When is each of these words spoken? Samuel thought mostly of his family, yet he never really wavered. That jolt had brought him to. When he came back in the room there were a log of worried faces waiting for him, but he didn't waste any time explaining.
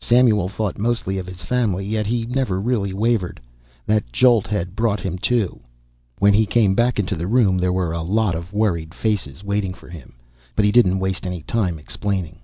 Samuel 0.00 0.48
thought 0.48 0.76
mostly 0.76 1.18
of 1.18 1.26
his 1.26 1.40
family, 1.40 1.84
yet 1.86 2.04
he 2.08 2.26
never 2.26 2.60
really 2.60 2.92
wavered. 2.92 3.40
That 3.86 4.12
jolt 4.12 4.48
had 4.48 4.74
brought 4.74 4.98
him 4.98 5.18
to. 5.18 5.60
When 6.18 6.34
he 6.34 6.46
came 6.46 6.74
back 6.74 6.98
in 6.98 7.06
the 7.06 7.28
room 7.28 7.58
there 7.58 7.72
were 7.72 7.92
a 7.92 8.02
log 8.02 8.34
of 8.34 8.52
worried 8.52 8.92
faces 8.92 9.44
waiting 9.44 9.74
for 9.74 9.88
him, 9.88 10.14
but 10.56 10.64
he 10.64 10.72
didn't 10.72 10.98
waste 10.98 11.26
any 11.28 11.42
time 11.42 11.78
explaining. 11.78 12.40